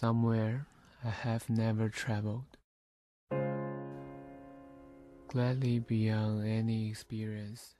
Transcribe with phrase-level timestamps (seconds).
[0.00, 0.66] somewhere
[1.04, 2.56] I have never traveled.
[5.28, 7.74] Gladly beyond any experience.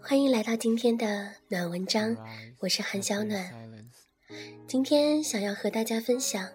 [0.00, 2.16] 欢迎来到今天的暖文章，
[2.60, 3.52] 我是韩小暖。
[4.66, 6.46] 今天想要和大家分享《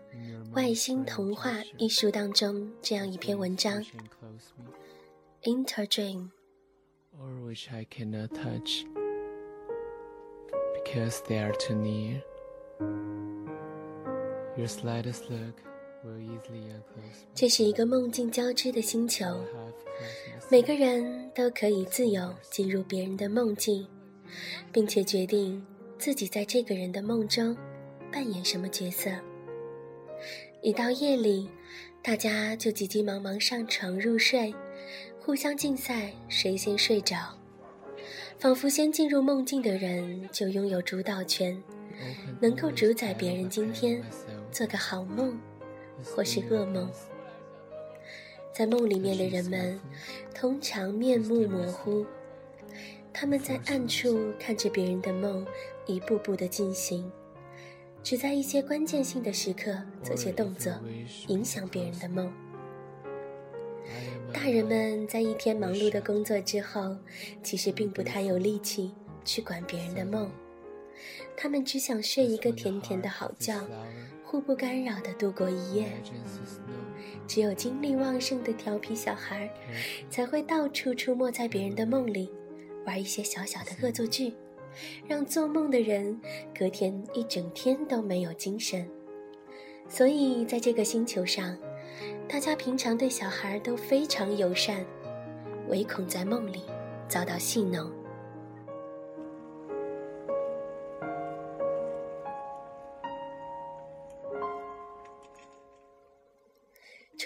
[0.53, 3.83] 外星童话》一书当中这样一篇文章：
[5.43, 8.85] Interdream。Or which I cannot touch
[10.73, 12.21] because they are too near.
[14.58, 15.54] Your slightest look.
[17.32, 19.24] 这是一个梦境交织的星球，
[20.50, 23.86] 每个人都可以自由进入别人的梦境，
[24.72, 25.64] 并且决定
[25.96, 27.56] 自己在这个人的梦中
[28.12, 29.10] 扮演什么角色。
[30.60, 31.48] 一到夜里，
[32.02, 34.52] 大家就急急忙忙上床入睡，
[35.20, 37.16] 互相竞赛谁先睡着，
[38.38, 41.60] 仿佛先进入梦境的人就拥有主导权，
[42.40, 44.02] 能够主宰别人今天
[44.50, 45.38] 做个好梦。
[46.04, 46.88] 或是噩梦，
[48.52, 49.80] 在梦里面的人们
[50.32, 52.06] 通常面目模糊，
[53.12, 55.44] 他们在暗处看着别人的梦
[55.86, 57.10] 一步步的进行，
[58.00, 60.72] 只在一些关键性的时刻做些动作，
[61.26, 62.32] 影响别人的梦。
[64.32, 66.96] 大人们在一天忙碌的工作之后，
[67.42, 68.92] 其实并不太有力气
[69.24, 70.30] 去管别人的梦，
[71.36, 73.60] 他们只想睡一个甜甜的好觉。
[74.30, 75.90] 互不干扰的度过一夜，
[77.26, 79.50] 只有精力旺盛的调皮小孩，
[80.10, 82.30] 才会到处出没在别人的梦里，
[82.84, 84.34] 玩一些小小的恶作剧，
[85.06, 86.20] 让做梦的人
[86.54, 88.86] 隔天一整天都没有精神。
[89.88, 91.56] 所以，在这个星球上，
[92.28, 94.84] 大家平常对小孩都非常友善，
[95.68, 96.64] 唯恐在梦里
[97.08, 97.90] 遭到戏弄。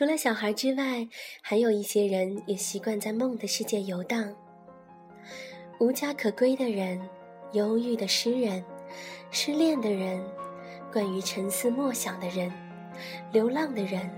[0.02, 1.06] 除了小孩之外，
[1.40, 4.34] 还有一些人也习惯在梦的世界游荡。
[5.78, 7.00] 无家可归的人，
[7.52, 8.64] 忧郁的诗人，
[9.30, 10.20] 失恋的人，
[10.92, 12.52] 关于沉思默想的人，
[13.30, 14.10] 流浪的人，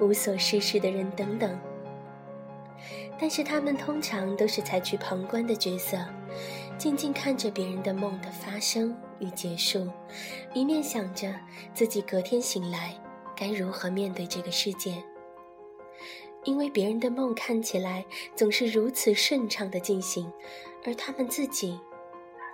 [0.00, 1.60] 无所事事的人等等。
[3.18, 5.98] 但是他们通常都是采取旁观的角色，
[6.78, 9.86] 静静看着别人的梦的发生与结束，
[10.54, 11.30] 一面想着
[11.74, 12.94] 自己隔天醒来
[13.36, 14.94] 该如何面对这个世界。
[16.44, 20.30] 因为别人的梦看起来总是如此顺畅的进行，
[20.84, 21.78] 而他们自己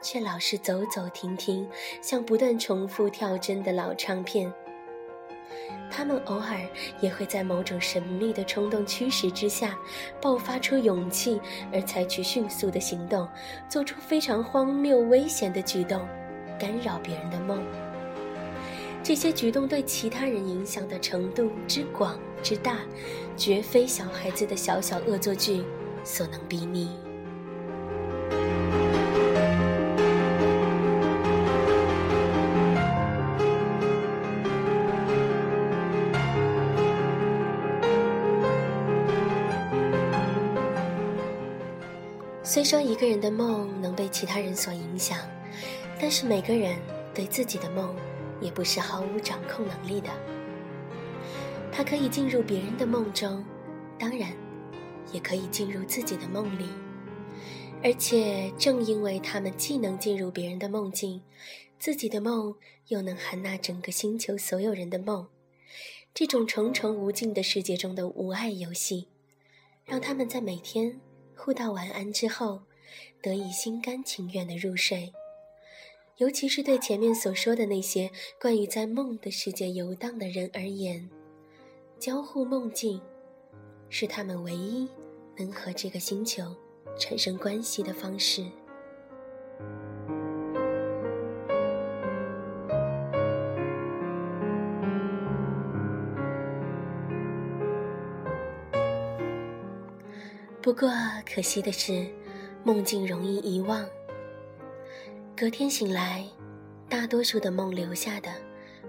[0.03, 1.69] 却老是走走停停，
[2.01, 4.53] 像不断重复跳针的老唱片。
[5.91, 6.59] 他们偶尔
[7.03, 9.79] 也会在某种神秘的冲动驱使之下，
[10.23, 11.39] 爆发出勇气，
[11.71, 13.29] 而采取迅速的行动，
[13.69, 16.01] 做出非常荒谬危险的举动，
[16.59, 17.63] 干扰别人的梦。
[19.05, 22.79] 这些举动对其他人影响的程度之广之大，
[23.37, 25.65] 绝非小孩子的小小恶作剧
[26.05, 26.89] 所能比拟。
[42.45, 45.19] 虽说一个人的梦能被其他人所影响，
[46.01, 46.77] 但是每个人
[47.13, 47.95] 对自己的梦。
[48.43, 50.11] 也不是毫无掌控能力的。
[51.71, 53.43] 他可以进入别人的梦中，
[53.99, 54.31] 当然，
[55.13, 56.69] 也可以进入自己的梦里。
[57.83, 61.23] 而且，正因为他们既能进入别人的梦境，
[61.79, 62.55] 自己的梦
[62.89, 65.27] 又能含纳整个星球所有人的梦，
[66.13, 69.09] 这种重重无尽的世界中的无爱游戏，
[69.85, 71.01] 让他们在每天
[71.35, 72.63] 互道晚安之后，
[73.21, 75.13] 得以心甘情愿的入睡。
[76.23, 78.09] 尤其是对前面所说的那些
[78.41, 81.11] 关于在梦的世界游荡的人而言，
[81.99, 83.01] 交互梦境
[83.89, 84.89] 是他们唯一
[85.37, 86.45] 能和这个星球
[86.97, 88.45] 产生关系的方式。
[100.63, 100.89] 不过
[101.27, 102.07] 可惜的是，
[102.63, 103.85] 梦境容易遗忘。
[105.35, 106.25] 隔天醒来，
[106.89, 108.31] 大多数的梦留下的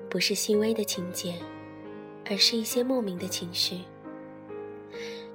[0.09, 1.35] 不是细微的情节，
[2.29, 3.79] 而是一些莫名的情绪。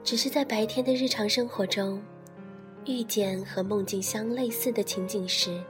[0.05, 2.01] 只是在白天的日常生活中，
[2.85, 5.61] 遇见和梦境相类似的情景时，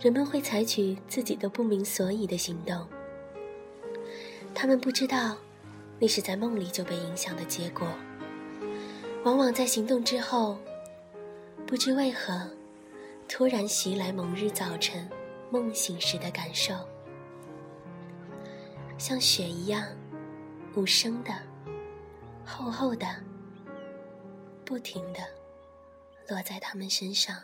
[0.00, 2.86] 人们会采取自己都不明所以的行动。
[4.54, 5.36] 他们不知道，
[5.98, 7.86] 那是在梦里就被影响的结果。
[9.24, 10.58] 往往在行动之后，
[11.64, 12.50] 不知为何。
[13.28, 15.08] 突然袭来，某日早晨
[15.50, 16.74] 梦醒时的感受。
[18.98, 19.84] 像雪一样，
[20.76, 21.32] 无声的、
[22.44, 23.06] 厚厚的、
[24.64, 25.20] 不停的
[26.28, 27.36] 落在他们身上。